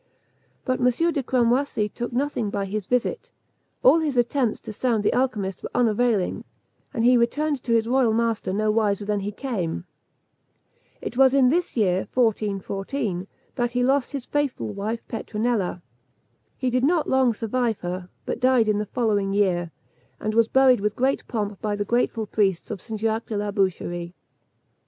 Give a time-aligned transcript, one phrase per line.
[0.65, 0.85] But M.
[1.13, 3.29] de Cramoisi took nothing by his visit;
[3.83, 6.43] all his attempts to sound the alchymist were unavailing,
[6.91, 9.85] and he returned to his royal master no wiser than he came.
[11.01, 14.73] It was in this year, 1414, that he lost his faithful
[15.07, 15.83] Petronella.
[16.57, 19.69] He did not long survive her, but died in the following year,
[20.19, 22.99] and was buried with great pomp by the grateful priests of St.
[22.99, 24.15] Jacques de la Boucherie.